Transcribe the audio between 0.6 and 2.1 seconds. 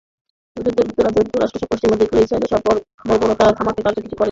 যুক্তরাজ্য, যুক্তরাষ্ট্রসহ পশ্চিমা